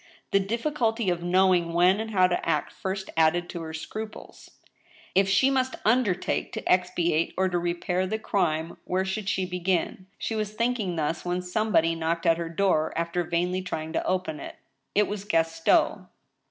[0.31, 4.49] The difficulty of knowing when and how to act first added to her scniples.
[5.13, 10.07] If she must undertake to expiate or to repair the crime, where should she begin?
[10.17, 14.39] She was thinking thus, when somebody knocked at her door, after vainly trying to open
[14.39, 14.55] it.
[14.95, 16.07] It was Gaston.